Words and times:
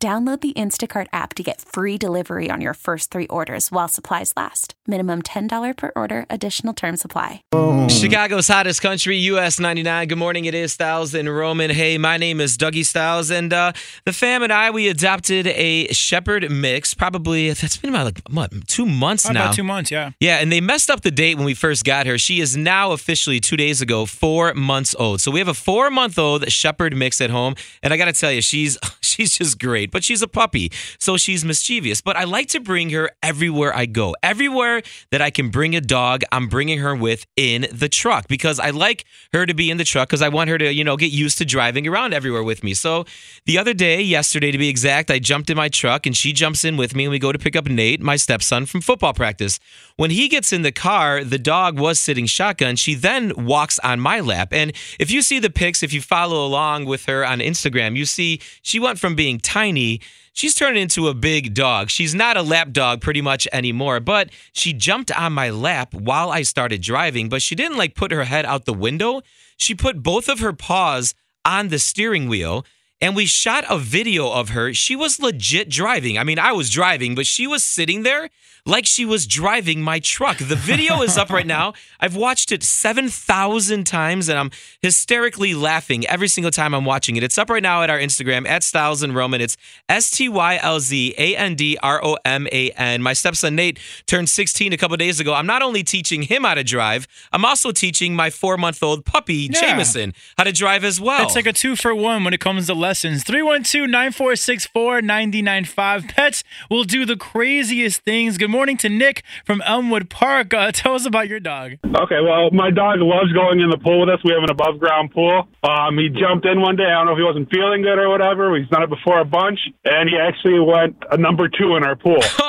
Download 0.00 0.40
the 0.40 0.52
Instacart 0.52 1.08
app 1.12 1.34
to 1.34 1.42
get 1.42 1.60
free 1.60 1.98
delivery 1.98 2.50
on 2.52 2.60
your 2.60 2.74
first 2.74 3.10
three 3.10 3.26
orders 3.26 3.72
while 3.72 3.88
supplies 3.88 4.32
last. 4.36 4.74
Minimum 4.86 5.22
$10 5.22 5.76
per 5.76 5.90
order, 5.96 6.24
additional 6.30 6.72
term 6.72 6.96
supply. 6.96 7.42
Chicago's 7.88 8.46
hottest 8.46 8.80
country, 8.80 9.16
US 9.16 9.58
99. 9.58 10.06
Good 10.06 10.16
morning, 10.16 10.44
it 10.44 10.54
is 10.54 10.72
Styles 10.72 11.14
and 11.14 11.28
Roman. 11.28 11.70
Hey, 11.70 11.98
my 11.98 12.16
name 12.16 12.40
is 12.40 12.56
Dougie 12.56 12.86
Styles, 12.86 13.32
and 13.32 13.52
uh, 13.52 13.72
the 14.04 14.12
fam 14.12 14.44
and 14.44 14.52
I, 14.52 14.70
we 14.70 14.86
adopted 14.86 15.48
a 15.48 15.88
Shepherd 15.88 16.48
mix. 16.48 16.94
Probably, 16.94 17.50
that's 17.50 17.76
been 17.76 17.90
about 17.90 18.04
like, 18.04 18.20
what, 18.30 18.52
two 18.68 18.86
months 18.86 19.24
Probably 19.24 19.40
now. 19.40 19.44
About 19.46 19.56
two 19.56 19.64
months, 19.64 19.90
yeah. 19.90 20.12
Yeah, 20.20 20.36
and 20.36 20.52
they 20.52 20.60
messed 20.60 20.90
up 20.90 21.00
the 21.00 21.10
date 21.10 21.38
when 21.38 21.44
we 21.44 21.54
first 21.54 21.84
got 21.84 22.06
her. 22.06 22.18
She 22.18 22.38
is 22.38 22.56
now 22.56 22.92
officially 22.92 23.40
two 23.40 23.56
days 23.56 23.82
ago 23.82 24.06
four 24.06 24.54
months 24.54 24.94
old. 24.96 25.20
So 25.20 25.32
we 25.32 25.40
have 25.40 25.48
a 25.48 25.54
four 25.54 25.90
month 25.90 26.20
old 26.20 26.52
Shepherd 26.52 26.94
mix 26.94 27.20
at 27.20 27.30
home, 27.30 27.56
and 27.82 27.92
I 27.92 27.96
got 27.96 28.04
to 28.04 28.12
tell 28.12 28.30
you, 28.30 28.42
she's 28.42 28.78
she's 29.00 29.36
just 29.36 29.58
great. 29.58 29.87
But 29.90 30.04
she's 30.04 30.22
a 30.22 30.28
puppy, 30.28 30.70
so 30.98 31.16
she's 31.16 31.44
mischievous. 31.44 32.00
But 32.00 32.16
I 32.16 32.24
like 32.24 32.48
to 32.48 32.60
bring 32.60 32.90
her 32.90 33.10
everywhere 33.22 33.74
I 33.74 33.86
go. 33.86 34.14
Everywhere 34.22 34.82
that 35.10 35.22
I 35.22 35.30
can 35.30 35.50
bring 35.50 35.74
a 35.74 35.80
dog, 35.80 36.22
I'm 36.32 36.48
bringing 36.48 36.78
her 36.78 36.94
with 36.94 37.26
in 37.36 37.66
the 37.72 37.88
truck 37.88 38.28
because 38.28 38.58
I 38.60 38.70
like 38.70 39.04
her 39.32 39.46
to 39.46 39.54
be 39.54 39.70
in 39.70 39.76
the 39.76 39.84
truck 39.84 40.08
because 40.08 40.22
I 40.22 40.28
want 40.28 40.50
her 40.50 40.58
to 40.58 40.72
you 40.72 40.84
know 40.84 40.96
get 40.96 41.12
used 41.12 41.38
to 41.38 41.44
driving 41.44 41.86
around 41.86 42.14
everywhere 42.14 42.42
with 42.42 42.62
me. 42.62 42.74
So 42.74 43.04
the 43.46 43.58
other 43.58 43.74
day, 43.74 44.00
yesterday 44.00 44.50
to 44.50 44.58
be 44.58 44.68
exact, 44.68 45.10
I 45.10 45.18
jumped 45.18 45.50
in 45.50 45.56
my 45.56 45.68
truck 45.68 46.06
and 46.06 46.16
she 46.16 46.32
jumps 46.32 46.64
in 46.64 46.76
with 46.76 46.94
me, 46.94 47.04
and 47.04 47.10
we 47.10 47.18
go 47.18 47.32
to 47.32 47.38
pick 47.38 47.56
up 47.56 47.66
Nate, 47.66 48.00
my 48.00 48.16
stepson, 48.16 48.66
from 48.66 48.80
football 48.80 49.14
practice. 49.14 49.58
When 49.98 50.12
he 50.12 50.28
gets 50.28 50.52
in 50.52 50.62
the 50.62 50.70
car, 50.70 51.24
the 51.24 51.40
dog 51.40 51.76
was 51.76 51.98
sitting 51.98 52.26
shotgun. 52.26 52.76
She 52.76 52.94
then 52.94 53.32
walks 53.36 53.80
on 53.80 53.98
my 53.98 54.20
lap. 54.20 54.52
And 54.52 54.72
if 54.96 55.10
you 55.10 55.22
see 55.22 55.40
the 55.40 55.50
pics, 55.50 55.82
if 55.82 55.92
you 55.92 56.00
follow 56.00 56.46
along 56.46 56.84
with 56.84 57.06
her 57.06 57.26
on 57.26 57.40
Instagram, 57.40 57.96
you 57.96 58.04
see 58.04 58.40
she 58.62 58.78
went 58.78 59.00
from 59.00 59.16
being 59.16 59.40
tiny. 59.40 60.00
She's 60.32 60.54
turned 60.54 60.78
into 60.78 61.08
a 61.08 61.14
big 61.14 61.52
dog. 61.52 61.90
She's 61.90 62.14
not 62.14 62.36
a 62.36 62.42
lap 62.42 62.70
dog 62.70 63.00
pretty 63.00 63.20
much 63.20 63.48
anymore, 63.52 63.98
but 63.98 64.30
she 64.52 64.72
jumped 64.72 65.10
on 65.10 65.32
my 65.32 65.50
lap 65.50 65.92
while 65.92 66.30
I 66.30 66.42
started 66.42 66.80
driving, 66.80 67.28
but 67.28 67.42
she 67.42 67.56
didn't 67.56 67.76
like 67.76 67.96
put 67.96 68.12
her 68.12 68.22
head 68.22 68.46
out 68.46 68.66
the 68.66 68.72
window. 68.72 69.22
She 69.56 69.74
put 69.74 70.04
both 70.04 70.28
of 70.28 70.38
her 70.38 70.52
paws 70.52 71.16
on 71.44 71.70
the 71.70 71.80
steering 71.80 72.28
wheel 72.28 72.64
and 73.00 73.16
we 73.16 73.26
shot 73.26 73.64
a 73.68 73.78
video 73.78 74.30
of 74.30 74.50
her. 74.50 74.72
She 74.74 74.96
was 74.96 75.20
legit 75.20 75.68
driving. 75.68 76.18
I 76.18 76.24
mean, 76.24 76.38
I 76.38 76.52
was 76.52 76.70
driving, 76.70 77.14
but 77.14 77.26
she 77.26 77.46
was 77.48 77.64
sitting 77.64 78.02
there 78.02 78.28
like 78.68 78.84
she 78.84 79.06
was 79.06 79.26
driving 79.26 79.80
my 79.80 79.98
truck. 79.98 80.36
The 80.36 80.54
video 80.54 81.00
is 81.00 81.16
up 81.16 81.30
right 81.30 81.46
now. 81.46 81.72
I've 82.00 82.14
watched 82.14 82.52
it 82.52 82.62
7,000 82.62 83.84
times 83.84 84.28
and 84.28 84.38
I'm 84.38 84.50
hysterically 84.82 85.54
laughing 85.54 86.06
every 86.06 86.28
single 86.28 86.50
time 86.50 86.74
I'm 86.74 86.84
watching 86.84 87.16
it. 87.16 87.22
It's 87.22 87.38
up 87.38 87.48
right 87.48 87.62
now 87.62 87.82
at 87.82 87.88
our 87.88 87.98
Instagram 87.98 88.46
at 88.46 88.62
Styles 88.62 89.02
and 89.02 89.14
Roman. 89.14 89.40
It's 89.40 89.56
S 89.88 90.10
T 90.10 90.28
Y 90.28 90.58
L 90.62 90.80
Z 90.80 91.14
A 91.16 91.34
N 91.36 91.54
D 91.54 91.78
R 91.82 92.04
O 92.04 92.18
M 92.26 92.46
A 92.52 92.70
N. 92.72 93.02
My 93.02 93.14
stepson 93.14 93.56
Nate 93.56 93.78
turned 94.06 94.28
16 94.28 94.74
a 94.74 94.76
couple 94.76 94.96
days 94.98 95.18
ago. 95.18 95.32
I'm 95.32 95.46
not 95.46 95.62
only 95.62 95.82
teaching 95.82 96.22
him 96.22 96.44
how 96.44 96.54
to 96.54 96.62
drive, 96.62 97.08
I'm 97.32 97.46
also 97.46 97.72
teaching 97.72 98.14
my 98.14 98.28
four 98.28 98.58
month 98.58 98.82
old 98.82 99.06
puppy, 99.06 99.48
Yeah. 99.50 99.60
Jameson, 99.62 100.12
how 100.36 100.44
to 100.44 100.52
drive 100.52 100.84
as 100.84 101.00
well. 101.00 101.22
It's 101.24 101.34
like 101.34 101.46
a 101.46 101.54
two 101.54 101.74
for 101.74 101.94
one 101.94 102.22
when 102.22 102.34
it 102.34 102.40
comes 102.40 102.66
to 102.66 102.74
lessons. 102.74 103.24
312 103.24 103.88
9464 103.88 105.00
995. 105.00 106.08
Pets 106.08 106.44
will 106.70 106.84
do 106.84 107.06
the 107.06 107.16
craziest 107.16 108.02
things. 108.02 108.36
Good 108.36 108.50
morning 108.50 108.57
to 108.58 108.88
Nick 108.88 109.22
from 109.44 109.62
Elmwood 109.62 110.10
Park. 110.10 110.52
Uh, 110.52 110.72
tell 110.74 110.94
us 110.94 111.06
about 111.06 111.28
your 111.28 111.38
dog. 111.38 111.78
Okay, 111.84 112.18
well, 112.20 112.50
my 112.50 112.70
dog 112.70 112.98
loves 112.98 113.32
going 113.32 113.60
in 113.60 113.70
the 113.70 113.78
pool 113.78 114.00
with 114.00 114.08
us. 114.08 114.18
We 114.24 114.32
have 114.32 114.42
an 114.42 114.50
above 114.50 114.80
ground 114.80 115.12
pool. 115.12 115.46
Um, 115.62 115.96
he 115.96 116.08
jumped 116.08 116.44
in 116.44 116.60
one 116.60 116.74
day. 116.74 116.82
I 116.84 116.98
don't 116.98 117.06
know 117.06 117.12
if 117.12 117.18
he 117.18 117.22
wasn't 117.22 117.50
feeling 117.50 117.82
good 117.82 117.98
or 117.98 118.08
whatever. 118.08 118.58
He's 118.58 118.68
done 118.68 118.82
it 118.82 118.90
before 118.90 119.20
a 119.20 119.24
bunch, 119.24 119.60
and 119.84 120.10
he 120.10 120.18
actually 120.18 120.58
went 120.58 120.96
a 121.10 121.16
number 121.16 121.48
two 121.48 121.76
in 121.76 121.84
our 121.84 121.94
pool. 121.94 122.18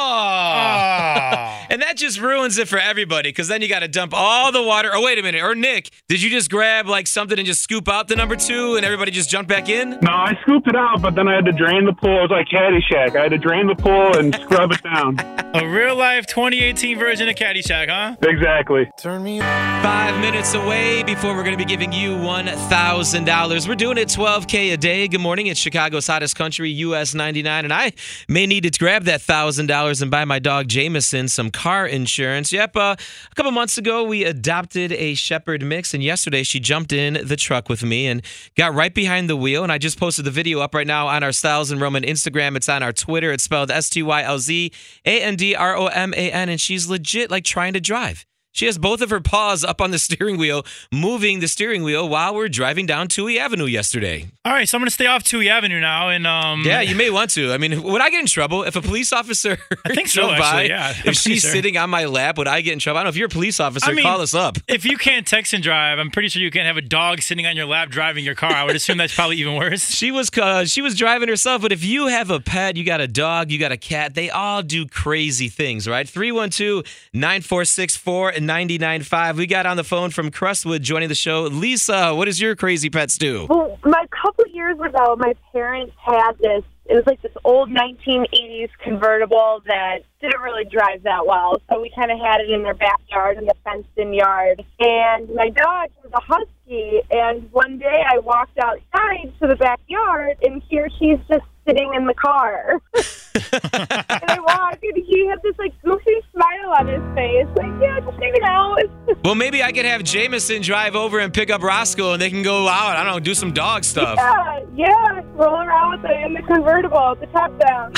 And 2.00 2.06
that 2.06 2.14
just 2.14 2.22
ruins 2.22 2.58
it 2.58 2.68
for 2.68 2.78
everybody 2.80 3.30
because 3.30 3.48
then 3.48 3.62
you 3.62 3.68
got 3.68 3.80
to 3.80 3.88
dump 3.88 4.14
all 4.16 4.52
the 4.52 4.64
water. 4.64 4.90
Oh, 4.94 5.04
wait 5.04 5.18
a 5.20 5.24
minute. 5.24 5.44
Or 5.44 5.56
Nick, 5.56 5.90
did 6.08 6.22
you 6.22 6.30
just 6.30 6.50
grab 6.50 6.88
like 6.88 7.08
something 7.08 7.38
and 7.38 7.46
just 7.46 7.62
scoop 7.62 7.90
out 7.90 8.08
the 8.08 8.16
number 8.16 8.36
two 8.36 8.76
and 8.76 8.86
everybody 8.86 9.12
just 9.12 9.30
jumped 9.30 9.50
back 9.50 9.70
in? 9.70 9.92
No, 10.02 10.12
I 10.12 10.38
scooped 10.44 10.68
it 10.68 10.76
out, 10.76 11.02
but 11.02 11.16
then 11.16 11.28
I 11.28 11.36
had 11.36 11.46
to 11.46 11.52
drain 11.52 11.86
the 11.86 11.94
pool. 11.94 12.20
It 12.20 12.30
was 12.30 12.32
like 12.32 12.48
Caddyshack. 12.48 13.18
I 13.18 13.24
had 13.24 13.32
to 13.32 13.38
drain 13.38 13.68
the 13.68 13.76
pool 13.76 14.18
and 14.18 14.34
scrub 14.34 14.72
it 14.72 14.84
down. 14.84 15.20
A 15.56 15.68
real 15.68 15.96
life 15.96 16.28
2018 16.28 17.00
version 17.00 17.28
of 17.28 17.36
Caddyshack, 17.36 17.90
huh? 17.90 18.16
Exactly. 18.22 18.90
Turn 19.02 19.24
me 19.24 19.40
Five 19.40 20.20
minutes 20.22 20.54
away 20.54 21.04
before 21.04 21.36
we're 21.36 21.44
going 21.44 21.58
to 21.58 21.64
be 21.64 21.66
giving 21.66 21.92
you 21.92 22.12
$1,000. 22.12 23.68
We're 23.68 23.76
doing 23.76 23.98
it 23.98 24.10
12K 24.10 24.74
a 24.74 24.78
day. 24.78 25.08
Good 25.08 25.22
morning. 25.22 25.48
It's 25.48 25.60
Chicago's 25.60 26.06
hottest 26.06 26.36
country, 26.36 26.70
US 26.70 27.16
99. 27.16 27.64
And 27.64 27.74
I 27.74 27.94
may 28.28 28.46
need 28.46 28.72
to 28.72 28.78
grab 28.78 29.06
that 29.06 29.22
$1,000 29.22 30.02
and 30.02 30.12
buy 30.12 30.26
my 30.26 30.38
dog 30.38 30.68
Jameson 30.68 31.28
some 31.30 31.50
car 31.50 31.88
insurance. 31.90 32.54
Yep. 32.54 32.76
Uh, 32.76 32.96
a 33.32 33.36
couple 33.36 33.52
months 33.52 33.78
ago, 33.78 34.04
we 34.04 34.24
adopted 34.24 34.92
a 34.94 35.14
Shepherd 35.16 35.64
mix. 35.64 35.94
And 35.94 36.04
yesterday, 36.04 36.44
she 36.44 36.60
jumped 36.60 36.94
in 36.94 37.26
the 37.26 37.36
truck 37.36 37.68
with 37.70 37.84
me 37.84 38.08
and 38.08 38.24
got 38.56 38.74
right 38.74 38.94
behind 38.94 39.30
the 39.30 39.36
wheel. 39.36 39.64
And 39.64 39.72
I 39.72 39.78
just 39.78 40.00
posted 40.00 40.26
the 40.26 40.32
video 40.32 40.60
up 40.60 40.74
right 40.74 40.88
now 40.88 41.08
on 41.08 41.24
our 41.24 41.32
Styles 41.32 41.72
and 41.72 41.82
Roman 41.82 42.04
Instagram. 42.04 42.56
It's 42.56 42.70
on 42.70 42.84
our 42.84 42.94
Twitter. 42.94 43.32
It's 43.32 43.44
spelled 43.44 43.72
S 43.72 43.90
T 43.90 44.02
Y 44.04 44.24
L 44.24 44.40
Z 44.40 44.72
A 45.06 45.22
N 45.22 45.36
D 45.36 45.56
R 45.56 45.76
O 45.76 45.88
M 45.88 46.14
A 46.14 46.32
N. 46.32 46.50
And 46.50 46.62
she's 46.62 46.88
legit 46.88 47.30
like 47.30 47.44
trying 47.44 47.74
to 47.74 47.82
drive. 47.82 48.26
She 48.60 48.66
has 48.66 48.78
both 48.78 49.00
of 49.00 49.10
her 49.10 49.22
paws 49.22 49.64
up 49.64 49.80
on 49.80 49.92
the 49.92 50.00
steering 50.08 50.38
wheel, 50.38 50.66
moving 50.92 51.40
the 51.40 51.48
steering 51.48 51.82
wheel 51.84 52.10
while 52.10 52.36
we're 52.36 52.50
driving 52.50 52.86
down 52.86 53.08
Touhy 53.08 53.40
Avenue 53.40 53.64
yesterday. 53.64 54.28
All 54.44 54.52
right, 54.52 54.68
so 54.68 54.78
I'm 54.78 54.82
going 54.82 54.88
to 54.88 54.94
stay 54.94 55.06
off 55.06 55.24
Touhy 55.24 55.48
Avenue 55.48 55.80
now. 55.80 56.10
And 56.10 56.28
um, 56.28 56.64
Yeah, 56.66 56.82
you 56.82 56.94
may 56.94 57.10
want 57.10 57.30
to. 57.32 57.54
I 57.54 57.58
mean, 57.58 57.82
would 57.84 58.02
I 58.02 58.10
get 58.10 58.20
in 58.20 58.26
trouble 58.26 58.64
if 58.64 58.76
a 58.76 58.82
police 58.82 59.14
officer 59.20 59.58
I 59.86 59.94
think 59.96 60.10
so, 60.10 60.24
drove 60.24 60.38
by? 60.40 60.64
yeah. 60.64 60.94
I'm 61.04 61.10
if 61.10 61.16
she's 61.16 61.44
sure. 61.44 61.52
sitting 61.52 61.78
on 61.78 61.90
my 61.90 62.04
lap, 62.04 62.38
would 62.38 62.50
I 62.50 62.60
get 62.60 62.74
in 62.74 62.80
trouble? 62.80 62.98
I 62.98 63.04
don't 63.04 63.06
know 63.06 63.10
if 63.12 63.16
you're 63.16 63.28
a 63.28 63.30
police 63.30 63.62
officer. 63.62 63.90
I 63.90 63.94
mean- 63.94 64.04
call 64.04 64.20
us 64.20 64.34
up. 64.34 64.58
if 64.68 64.84
you 64.84 64.98
can't 64.98 65.26
text 65.26 65.54
and 65.54 65.64
drive, 65.64 65.98
I'm 65.98 66.12
pretty 66.12 66.28
sure 66.28 66.42
you 66.42 66.52
can't 66.52 66.68
have 66.68 66.76
a 66.76 66.82
dog 66.82 67.22
sitting 67.22 67.46
on 67.46 67.56
your 67.56 67.66
lap 67.66 67.88
driving 67.90 68.26
your 68.26 68.36
car. 68.36 68.52
I 68.52 68.66
would 68.66 68.76
assume 68.76 68.98
that's 68.98 69.16
probably 69.16 69.38
even 69.38 69.56
worse. 69.56 69.90
She 69.90 70.12
was 70.12 70.30
uh, 70.38 70.66
she 70.66 70.82
was 70.82 70.96
driving 70.96 71.30
herself, 71.30 71.62
but 71.62 71.72
if 71.72 71.86
you 71.86 72.08
have 72.08 72.30
a 72.30 72.42
pet, 72.42 72.76
you 72.76 72.84
got 72.84 73.00
a 73.00 73.08
dog, 73.08 73.52
you 73.52 73.58
got 73.60 73.72
a 73.72 73.78
cat, 73.78 74.16
they 74.16 74.30
all 74.30 74.64
do 74.64 74.86
crazy 74.86 75.48
things, 75.48 75.88
right? 75.88 76.06
312-9464 76.08 78.36
and 78.36 78.49
995. 78.50 79.38
We 79.38 79.46
got 79.46 79.68
on 79.68 79.78
the 79.78 79.84
phone 79.84 80.10
from 80.10 80.32
Crestwood 80.32 80.82
joining 80.82 81.08
the 81.08 81.14
show. 81.14 81.44
Lisa, 81.44 82.16
what 82.16 82.26
does 82.26 82.42
your 82.42 82.56
crazy 82.56 82.90
pets 82.90 83.16
do? 83.16 83.46
Well, 83.48 83.78
my 83.86 84.08
couple 84.24 84.44
years 84.48 84.80
ago, 84.80 85.16
my 85.20 85.36
parents 85.54 85.94
had 86.04 86.32
this. 86.40 86.64
It 86.86 86.96
was 86.96 87.04
like 87.06 87.22
this 87.22 87.32
old 87.44 87.70
1980s 87.70 88.70
convertible 88.84 89.62
that 89.68 90.00
didn't 90.20 90.42
really 90.42 90.66
drive 90.66 91.04
that 91.04 91.28
well. 91.28 91.62
So 91.70 91.80
we 91.80 91.92
kind 91.96 92.10
of 92.10 92.18
had 92.18 92.42
it 92.42 92.50
in 92.50 92.64
their 92.64 92.74
backyard 92.74 93.38
in 93.38 93.46
the 93.46 93.54
fenced-in 93.64 94.16
yard. 94.16 94.66
And 94.80 95.30
my 95.36 95.50
dog 95.50 95.90
was 96.04 96.12
a 96.12 96.20
husky. 96.20 97.02
And 97.12 97.52
one 97.52 97.78
day 97.78 98.04
I 98.12 98.18
walked 98.18 98.58
outside 98.58 99.32
to 99.44 99.48
the 99.48 99.58
backyard, 99.58 100.38
and 100.42 100.64
here 100.68 100.90
she's 100.98 101.20
just 101.30 101.46
sitting 101.68 101.94
in 101.94 102.08
the 102.08 102.16
car. 102.16 102.82
and 103.36 104.24
I 104.28 104.40
walked, 104.40 104.84
and 104.84 104.98
he 105.06 105.28
had 105.28 105.42
this 105.44 105.56
like 105.58 105.74
goofy 105.84 106.16
smile 106.32 106.74
on 106.80 106.88
his 106.88 107.02
face, 107.16 107.48
like 107.56 107.72
yeah, 107.82 108.00
just 108.00 108.18
hanging 108.20 108.44
out. 108.44 108.80
Well, 109.24 109.36
maybe 109.36 109.62
I 109.62 109.72
could 109.72 109.86
have 109.86 110.04
Jameson 110.04 110.62
drive 110.62 110.96
over 110.96 111.20
and 111.20 111.34
pick 111.34 111.50
up 111.50 111.62
Roscoe 111.62 112.14
and 112.14 112.22
they 112.22 112.30
can 112.30 112.42
go 112.42 112.68
out, 112.68 112.96
I 112.96 113.04
don't 113.04 113.14
know, 113.14 113.20
do 113.20 113.34
some 113.34 113.52
dog 113.52 113.84
stuff. 113.84 114.16
Yeah, 114.18 114.64
yeah, 114.76 115.22
roll 115.34 115.56
around 115.56 116.02
with 116.02 116.12
it 116.12 116.26
in 116.26 116.34
the 116.34 116.42
convertible, 116.42 116.98
at 116.98 117.20
the 117.20 117.28
top 117.28 117.60
down. 117.60 117.94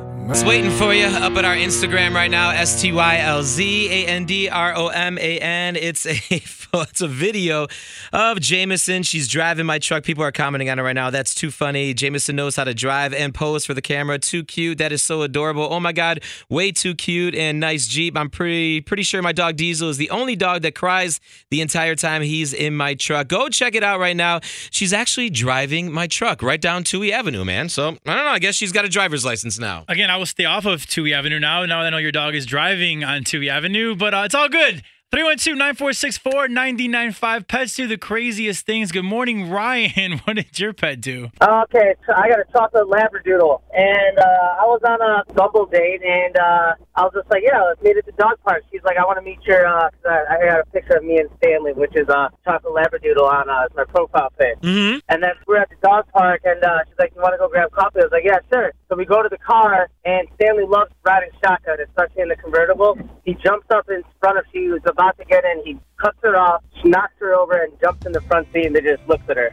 It's 0.30 0.44
waiting 0.44 0.70
for 0.70 0.94
you 0.94 1.06
up 1.06 1.32
at 1.32 1.44
our 1.44 1.56
Instagram 1.56 2.14
right 2.14 2.30
now. 2.30 2.50
S 2.50 2.80
T 2.80 2.92
Y 2.92 3.18
L 3.18 3.42
Z 3.42 3.88
A 3.90 4.06
N 4.06 4.26
D 4.26 4.48
R 4.48 4.76
O 4.76 4.86
M 4.86 5.18
A 5.18 5.38
N. 5.40 5.74
It's 5.74 6.06
a 6.06 6.12
it's 6.72 7.00
a 7.00 7.08
video 7.08 7.66
of 8.12 8.38
Jameson. 8.40 9.02
She's 9.02 9.26
driving 9.26 9.66
my 9.66 9.80
truck. 9.80 10.04
People 10.04 10.22
are 10.22 10.30
commenting 10.30 10.70
on 10.70 10.78
it 10.78 10.82
right 10.82 10.92
now. 10.92 11.10
That's 11.10 11.34
too 11.34 11.50
funny. 11.50 11.94
Jameson 11.94 12.36
knows 12.36 12.54
how 12.54 12.62
to 12.62 12.72
drive 12.72 13.12
and 13.12 13.34
pose 13.34 13.66
for 13.66 13.74
the 13.74 13.82
camera. 13.82 14.20
Too 14.20 14.44
cute. 14.44 14.78
That 14.78 14.92
is 14.92 15.02
so 15.02 15.22
adorable. 15.22 15.66
Oh 15.68 15.80
my 15.80 15.90
god, 15.90 16.22
way 16.48 16.70
too 16.70 16.94
cute 16.94 17.34
and 17.34 17.58
nice 17.58 17.88
Jeep. 17.88 18.16
I'm 18.16 18.30
pretty 18.30 18.82
pretty 18.82 19.02
sure 19.02 19.20
my 19.22 19.32
dog 19.32 19.56
Diesel 19.56 19.88
is 19.88 19.96
the 19.96 20.10
only 20.10 20.36
dog 20.36 20.62
that 20.62 20.76
cries 20.76 21.18
the 21.50 21.60
entire 21.60 21.96
time 21.96 22.22
he's 22.22 22.54
in 22.54 22.76
my 22.76 22.94
truck. 22.94 23.26
Go 23.26 23.48
check 23.48 23.74
it 23.74 23.82
out 23.82 23.98
right 23.98 24.16
now. 24.16 24.38
She's 24.70 24.92
actually 24.92 25.30
driving 25.30 25.90
my 25.90 26.06
truck 26.06 26.40
right 26.40 26.60
down 26.60 26.84
Touhy 26.84 27.10
Avenue, 27.10 27.44
man. 27.44 27.68
So 27.68 27.88
I 28.06 28.14
don't 28.14 28.24
know. 28.24 28.30
I 28.30 28.38
guess 28.38 28.54
she's 28.54 28.70
got 28.70 28.84
a 28.84 28.88
driver's 28.88 29.24
license 29.24 29.58
now. 29.58 29.84
Again, 29.88 30.08
I 30.08 30.19
will 30.20 30.26
stay 30.26 30.44
off 30.44 30.66
of 30.66 30.82
Touhy 30.82 31.14
Avenue 31.14 31.40
now. 31.40 31.64
Now 31.64 31.80
I 31.80 31.88
know 31.88 31.96
your 31.96 32.12
dog 32.12 32.34
is 32.34 32.44
driving 32.44 33.02
on 33.02 33.24
Touhy 33.24 33.48
Avenue, 33.48 33.96
but 33.96 34.12
uh, 34.12 34.24
it's 34.26 34.34
all 34.34 34.50
good. 34.50 34.82
312-946-4995. 35.14 37.48
Pets 37.48 37.74
do 37.74 37.86
the 37.88 37.96
craziest 37.96 38.66
things. 38.66 38.92
Good 38.92 39.06
morning, 39.06 39.48
Ryan. 39.50 40.20
What 40.24 40.36
did 40.36 40.60
your 40.60 40.74
pet 40.74 41.00
do? 41.00 41.30
Okay, 41.42 41.94
so 42.06 42.12
I 42.14 42.28
got 42.28 42.38
a 42.38 42.44
chocolate 42.52 42.86
labradoodle, 42.86 43.62
and 43.74 44.18
uh, 44.18 44.60
I 44.60 44.66
was 44.66 44.82
on 44.86 45.00
a 45.00 45.24
Bumble 45.32 45.64
date, 45.64 46.02
and 46.02 46.36
uh, 46.36 46.74
I 46.96 47.02
was 47.02 47.12
just 47.14 47.30
like, 47.30 47.42
"Yeah, 47.44 47.62
let's 47.62 47.80
meet 47.82 47.96
at 47.96 48.06
the 48.06 48.12
dog 48.12 48.38
park." 48.44 48.64
She's 48.70 48.82
like, 48.82 48.96
"I 48.96 49.04
want 49.04 49.18
to 49.18 49.24
meet 49.24 49.38
your," 49.44 49.66
uh, 49.66 49.90
cause 49.90 50.06
I, 50.06 50.34
I 50.34 50.46
got 50.46 50.60
a 50.60 50.66
picture 50.70 50.96
of 50.96 51.04
me 51.04 51.18
and 51.18 51.30
Stanley, 51.38 51.72
which 51.72 51.94
is 51.94 52.08
a 52.08 52.18
uh, 52.18 52.28
chocolate 52.44 52.74
labradoodle 52.74 53.22
on 53.22 53.48
uh, 53.48 53.68
my 53.76 53.84
profile 53.84 54.32
pic. 54.38 54.60
Mm-hmm. 54.60 54.98
And 55.08 55.22
then 55.22 55.32
we're 55.46 55.58
at 55.58 55.70
the 55.70 55.76
dog 55.82 56.06
park, 56.12 56.42
and 56.44 56.62
uh, 56.62 56.78
she's 56.86 56.98
like, 56.98 57.12
"You 57.14 57.22
want 57.22 57.34
to 57.34 57.38
go 57.38 57.48
grab 57.48 57.70
coffee?" 57.70 58.00
I 58.00 58.10
was 58.10 58.12
like, 58.12 58.24
"Yeah, 58.24 58.38
sure." 58.52 58.72
So 58.88 58.96
we 58.96 59.04
go 59.04 59.22
to 59.22 59.28
the 59.28 59.38
car, 59.38 59.88
and 60.04 60.26
Stanley 60.34 60.64
loves 60.66 60.90
riding 61.04 61.30
shotgun, 61.44 61.78
especially 61.80 62.22
in 62.22 62.28
the 62.28 62.36
convertible. 62.36 62.98
He 63.24 63.34
jumps 63.34 63.66
up 63.70 63.88
in 63.88 64.02
front 64.18 64.38
of 64.38 64.44
she 64.52 64.68
was 64.68 64.82
about 64.86 65.16
to 65.18 65.24
get 65.24 65.44
in. 65.44 65.62
He 65.64 65.78
cuts 66.00 66.18
her 66.22 66.36
off, 66.36 66.62
knocks 66.84 67.12
her 67.18 67.34
over, 67.34 67.62
and 67.62 67.72
jumps 67.80 68.06
in 68.06 68.12
the 68.12 68.20
front 68.22 68.48
seat, 68.52 68.66
and 68.66 68.74
then 68.74 68.84
just 68.84 69.06
looks 69.08 69.24
at 69.28 69.36
her. 69.36 69.52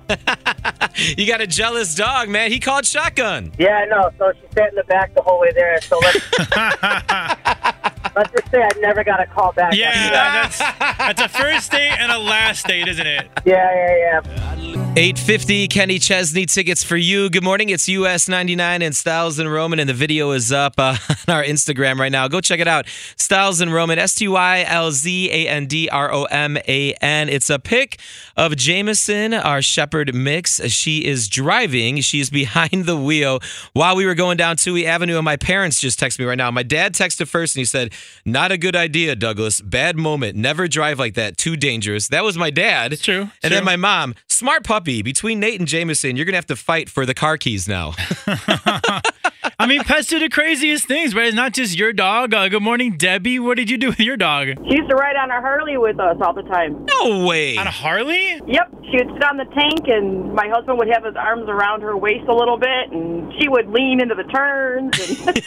you 1.17 1.27
got 1.27 1.41
a 1.41 1.47
jealous 1.47 1.93
dog, 1.93 2.29
man. 2.29 2.51
He 2.51 2.59
called 2.59 2.85
shotgun. 2.85 3.51
Yeah, 3.57 3.77
I 3.77 3.85
know. 3.85 4.09
So 4.17 4.31
she 4.33 4.47
sat 4.55 4.69
in 4.69 4.75
the 4.75 4.83
back 4.85 5.13
the 5.15 5.21
whole 5.21 5.39
way 5.39 5.51
there. 5.53 5.79
So 5.81 5.99
let's 5.99 6.15
let's 8.15 8.31
just 8.31 8.51
say 8.51 8.61
I 8.61 8.69
never 8.79 9.03
got 9.03 9.21
a 9.21 9.27
call 9.27 9.51
back. 9.53 9.73
Yeah, 9.73 9.89
after 9.89 10.13
that. 10.13 10.97
that's, 10.97 11.17
that's 11.17 11.35
a 11.35 11.37
first 11.37 11.71
date 11.71 11.91
and 11.99 12.11
a 12.11 12.17
last 12.17 12.65
date, 12.65 12.87
isn't 12.87 13.07
it? 13.07 13.27
yeah, 13.45 13.73
yeah, 13.73 14.21
yeah. 14.23 14.56
850 14.95 15.67
Kenny 15.67 15.99
Chesney 15.99 16.45
tickets 16.45 16.83
for 16.83 16.97
you. 16.97 17.29
Good 17.29 17.43
morning. 17.43 17.69
It's 17.69 17.87
US 17.87 18.27
99 18.27 18.81
and 18.81 18.95
Styles 18.95 19.37
and 19.37 19.51
Roman, 19.51 19.79
and 19.79 19.87
the 19.87 19.93
video 19.93 20.31
is 20.31 20.51
up 20.51 20.73
uh, 20.77 20.97
on 21.27 21.33
our 21.35 21.43
Instagram 21.43 21.99
right 21.99 22.11
now. 22.11 22.27
Go 22.27 22.41
check 22.41 22.59
it 22.59 22.67
out. 22.67 22.87
Styles 23.15 23.61
and 23.61 23.71
Roman, 23.71 23.99
S 23.99 24.15
T 24.15 24.27
Y 24.27 24.65
L 24.67 24.91
Z 24.91 25.29
A 25.31 25.47
N 25.49 25.67
D 25.67 25.87
R 25.89 26.11
O 26.11 26.23
M 26.23 26.57
A 26.57 26.93
N. 26.93 27.29
It's 27.29 27.49
a 27.49 27.59
pic 27.59 27.99
of 28.35 28.55
Jameson, 28.55 29.35
our 29.35 29.61
shepherd 29.61 30.15
mix. 30.15 30.63
She 30.69 31.05
is 31.05 31.27
driving, 31.27 32.01
she's 32.01 32.29
behind 32.37 32.85
the 32.85 32.97
wheel 32.97 33.39
while 33.73 33.95
we 33.95 34.05
were 34.05 34.15
going 34.15 34.37
down 34.37 34.55
Touhy 34.55 34.85
Avenue, 34.85 35.17
and 35.17 35.25
my 35.25 35.37
parents 35.37 35.79
just 35.79 35.99
texted 35.99 36.19
me 36.19 36.25
right 36.25 36.37
now. 36.37 36.49
My 36.49 36.63
dad 36.63 36.93
texted 36.93 37.27
first 37.27 37.55
and 37.55 37.61
he 37.61 37.65
said, 37.65 37.93
Not 38.25 38.51
a 38.51 38.57
good 38.57 38.75
idea, 38.75 39.15
Douglas. 39.15 39.61
Bad 39.61 39.95
moment. 39.95 40.35
Never 40.35 40.67
drive 40.67 40.97
like 40.97 41.13
that. 41.15 41.37
Too 41.37 41.55
dangerous. 41.55 42.07
That 42.07 42.23
was 42.23 42.37
my 42.37 42.49
dad. 42.49 42.93
It's 42.93 43.01
true. 43.03 43.21
And 43.21 43.31
true. 43.41 43.49
then 43.49 43.63
my 43.63 43.75
mom, 43.75 44.15
smart 44.27 44.63
puppy. 44.77 45.01
Between 45.01 45.39
Nate 45.39 45.59
and 45.59 45.67
Jameson, 45.67 46.15
you're 46.15 46.25
gonna 46.25 46.37
have 46.37 46.45
to 46.45 46.55
fight 46.55 46.87
for 46.87 47.03
the 47.03 47.15
car 47.15 47.35
keys 47.35 47.67
now. 47.67 47.95
I 49.59 49.65
mean, 49.65 49.83
pets 49.85 50.05
do 50.07 50.19
the 50.19 50.29
craziest 50.29 50.85
things, 50.85 51.15
right? 51.15 51.25
It's 51.25 51.35
not 51.35 51.51
just 51.51 51.75
your 51.79 51.91
dog. 51.91 52.31
Uh, 52.31 52.47
good 52.47 52.61
morning, 52.61 52.95
Debbie. 52.95 53.39
What 53.39 53.57
did 53.57 53.71
you 53.71 53.77
do 53.79 53.87
with 53.87 53.99
your 53.99 54.15
dog? 54.15 54.49
She 54.69 54.75
used 54.77 54.87
to 54.87 54.95
ride 54.95 55.15
on 55.15 55.31
a 55.31 55.41
Harley 55.41 55.77
with 55.77 55.99
us 55.99 56.17
all 56.21 56.31
the 56.33 56.43
time. 56.43 56.85
no 56.85 57.25
way. 57.25 57.57
On 57.57 57.65
a 57.65 57.71
Harley? 57.71 58.39
Yep, 58.45 58.69
she 58.91 58.97
would 58.97 59.13
sit 59.15 59.23
on 59.23 59.37
the 59.37 59.45
tank, 59.45 59.87
and 59.87 60.31
my 60.35 60.47
husband 60.47 60.77
would 60.77 60.89
have 60.93 61.03
his 61.03 61.15
arms 61.15 61.45
around 61.49 61.81
her 61.81 61.97
waist 61.97 62.27
a 62.29 62.35
little 62.35 62.59
bit, 62.59 62.91
and 62.91 63.33
she 63.41 63.49
would 63.49 63.67
lean 63.69 63.99
into 63.99 64.13
the 64.13 64.25
turns. 64.25 64.93
And 65.25 65.43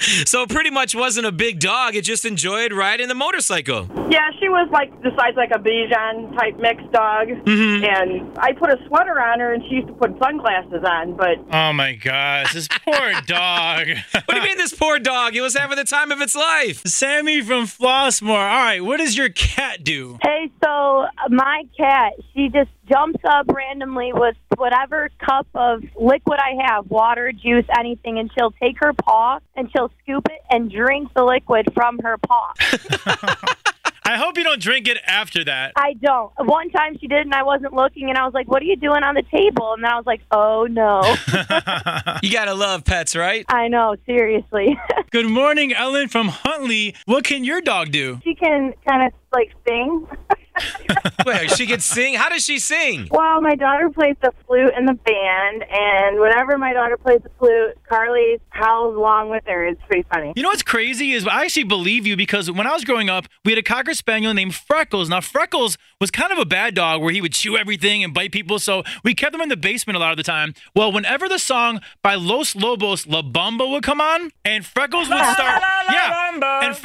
so 0.28 0.42
it 0.42 0.48
pretty 0.48 0.70
much 0.70 0.96
wasn't 0.96 1.26
a 1.26 1.32
big 1.32 1.60
dog. 1.60 1.94
It 1.94 2.02
just 2.02 2.24
enjoyed 2.24 2.72
riding 2.72 3.06
the 3.06 3.14
motorcycle. 3.14 3.86
yeah, 4.10 4.30
she 4.40 4.48
was 4.48 4.68
like 4.72 4.90
the 5.02 5.10
size 5.16 5.34
like 5.36 5.52
a 5.54 5.58
Bichon 5.60 6.36
type 6.36 6.58
mixed 6.58 6.90
dog. 6.90 7.28
Mm-hmm. 7.28 7.84
And 7.84 8.38
I 8.40 8.54
put 8.54 8.70
a 8.70 8.76
sweater 8.88 9.20
on 9.20 9.38
her, 9.38 9.54
and 9.54 9.62
she 9.68 9.76
used 9.76 9.86
to 9.86 9.92
put 9.94 10.18
sunglasses 10.20 10.82
on. 10.84 11.16
But 11.16 11.38
Oh 11.52 11.72
my 11.72 11.92
gosh, 11.94 12.54
this 12.54 12.66
poor 12.66 13.19
dog. 13.26 13.88
What 14.30 14.34
do 14.34 14.36
you 14.36 14.42
mean 14.42 14.58
this 14.58 14.72
poor 14.72 14.98
dog? 14.98 15.34
It 15.34 15.40
was 15.40 15.56
having 15.56 15.76
the 15.76 15.84
time 15.84 16.12
of 16.12 16.20
its 16.20 16.36
life. 16.36 16.82
Sammy 16.86 17.40
from 17.40 17.64
Flossmoor. 17.64 18.30
All 18.30 18.62
right, 18.62 18.84
what 18.84 18.98
does 18.98 19.16
your 19.16 19.28
cat 19.28 19.82
do? 19.82 20.18
Hey, 20.22 20.50
so 20.62 21.02
uh, 21.02 21.06
my 21.30 21.64
cat, 21.76 22.12
she 22.32 22.48
just 22.48 22.70
jumps 22.88 23.20
up 23.24 23.46
randomly 23.48 24.12
with 24.12 24.36
whatever 24.56 25.10
cup 25.18 25.46
of 25.54 25.82
liquid 25.98 26.38
I 26.38 26.64
have, 26.66 26.90
water, 26.90 27.32
juice, 27.32 27.64
anything, 27.76 28.18
and 28.18 28.30
she'll 28.36 28.52
take 28.52 28.76
her 28.80 28.92
paw 28.92 29.40
and 29.56 29.70
she'll 29.72 29.90
scoop 30.02 30.28
it 30.30 30.40
and 30.50 30.70
drink 30.70 31.12
the 31.14 31.24
liquid 31.24 31.72
from 31.74 31.98
her 32.00 32.18
paw. 32.18 32.52
I 34.10 34.16
hope 34.16 34.36
you 34.36 34.42
don't 34.42 34.60
drink 34.60 34.88
it 34.88 34.98
after 35.06 35.44
that. 35.44 35.74
I 35.76 35.92
don't. 35.92 36.32
One 36.38 36.68
time 36.70 36.98
she 36.98 37.06
did, 37.06 37.20
and 37.20 37.32
I 37.32 37.44
wasn't 37.44 37.74
looking, 37.74 38.08
and 38.08 38.18
I 38.18 38.24
was 38.24 38.34
like, 38.34 38.48
"What 38.48 38.60
are 38.60 38.64
you 38.64 38.74
doing 38.74 39.04
on 39.04 39.14
the 39.14 39.22
table?" 39.22 39.72
And 39.72 39.84
then 39.84 39.92
I 39.92 39.96
was 39.96 40.04
like, 40.04 40.20
"Oh 40.32 40.66
no!" 40.68 41.00
You 42.20 42.32
gotta 42.32 42.54
love 42.54 42.84
pets, 42.84 43.14
right? 43.14 43.44
I 43.48 43.68
know, 43.68 43.94
seriously. 44.06 44.76
Good 45.12 45.28
morning, 45.28 45.72
Ellen 45.72 46.08
from 46.08 46.26
Huntley. 46.26 46.96
What 47.06 47.22
can 47.22 47.44
your 47.44 47.60
dog 47.60 47.92
do? 47.92 48.18
she 48.24 48.34
can 48.34 48.74
kind 48.84 49.06
of 49.06 49.12
like 49.32 49.52
sing. 49.68 50.08
Wait, 51.26 51.50
she 51.52 51.66
can 51.66 51.80
sing. 51.80 52.14
How 52.14 52.28
does 52.28 52.44
she 52.44 52.58
sing? 52.58 53.08
Well, 53.10 53.40
my 53.40 53.54
daughter 53.54 53.90
plays 53.90 54.16
the 54.22 54.32
flute 54.46 54.72
in 54.76 54.86
the 54.86 54.94
band, 54.94 55.64
and 55.70 56.20
whenever 56.20 56.58
my 56.58 56.72
daughter 56.72 56.96
plays 56.96 57.20
the 57.22 57.30
flute, 57.38 57.76
Carly 57.88 58.40
howls 58.50 58.96
along 58.96 59.30
with 59.30 59.44
her. 59.46 59.66
It's 59.66 59.80
pretty 59.86 60.06
funny. 60.12 60.32
You 60.36 60.42
know 60.42 60.48
what's 60.48 60.62
crazy 60.62 61.12
is 61.12 61.26
I 61.26 61.42
actually 61.44 61.64
believe 61.64 62.06
you 62.06 62.16
because 62.16 62.50
when 62.50 62.66
I 62.66 62.72
was 62.72 62.84
growing 62.84 63.08
up, 63.08 63.26
we 63.44 63.52
had 63.52 63.58
a 63.58 63.62
cocker 63.62 63.94
spaniel 63.94 64.32
named 64.34 64.54
Freckles. 64.54 65.08
Now 65.08 65.20
Freckles 65.20 65.76
was 66.00 66.10
kind 66.10 66.32
of 66.32 66.38
a 66.38 66.46
bad 66.46 66.74
dog 66.74 67.02
where 67.02 67.12
he 67.12 67.20
would 67.20 67.32
chew 67.32 67.56
everything 67.56 68.02
and 68.04 68.14
bite 68.14 68.32
people, 68.32 68.58
so 68.58 68.82
we 69.04 69.14
kept 69.14 69.34
him 69.34 69.40
in 69.40 69.48
the 69.48 69.56
basement 69.56 69.96
a 69.96 70.00
lot 70.00 70.10
of 70.10 70.16
the 70.16 70.22
time. 70.22 70.54
Well, 70.74 70.92
whenever 70.92 71.28
the 71.28 71.38
song 71.38 71.80
by 72.02 72.14
Los 72.14 72.56
Lobos 72.56 73.06
La 73.06 73.22
Bamba 73.22 73.70
would 73.70 73.82
come 73.82 74.00
on, 74.00 74.30
and 74.44 74.64
Freckles 74.64 75.08
would 75.08 75.24
start, 75.34 75.62
yeah, 75.90 76.30
and 76.32 76.39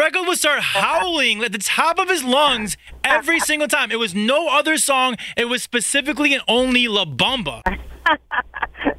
Freckles 0.06 0.28
would 0.28 0.38
start 0.38 0.60
howling 0.60 1.44
at 1.44 1.52
the 1.52 1.58
top 1.58 1.98
of 1.98 2.08
his 2.10 2.24
lungs 2.24 2.78
every 3.04 3.40
single 3.40 3.68
time. 3.68 3.92
It 3.92 3.98
was 3.98 4.14
no 4.14 4.50
other 4.50 4.78
song. 4.78 5.16
It 5.36 5.46
was 5.46 5.64
specifically 5.64 6.32
and 6.36 6.44
only 6.48 6.88
La 6.88 7.06
Bamba. 7.06 7.64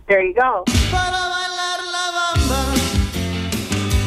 There 0.08 0.20
you 0.20 0.34
go. 0.34 0.64
Para 0.66 1.22
bailar 1.32 1.78
la 1.94 2.06
bamba, 2.16 2.60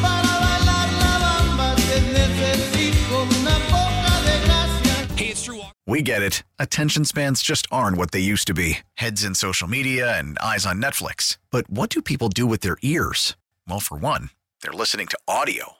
para 0.02 0.34
bailar 0.44 0.88
la 1.00 1.14
bamba, 1.24 1.74
te 1.76 2.00
necesito 2.12 3.22
una 3.22 3.56
poca 3.70 4.14
de 4.26 4.36
gracia. 4.44 5.72
We 5.86 6.02
get 6.02 6.22
it. 6.22 6.42
Attention 6.58 7.06
spans 7.06 7.40
just 7.40 7.66
aren't 7.70 7.96
what 7.96 8.10
they 8.10 8.20
used 8.20 8.46
to 8.48 8.52
be 8.52 8.80
heads 8.96 9.24
in 9.24 9.34
social 9.34 9.68
media 9.68 10.18
and 10.18 10.38
eyes 10.40 10.66
on 10.66 10.82
Netflix. 10.82 11.38
But 11.50 11.70
what 11.70 11.88
do 11.88 12.02
people 12.02 12.28
do 12.28 12.46
with 12.46 12.60
their 12.60 12.76
ears? 12.82 13.36
Well, 13.66 13.80
for 13.80 13.96
one, 13.96 14.28
they're 14.62 14.74
listening 14.74 15.06
to 15.06 15.18
audio. 15.26 15.79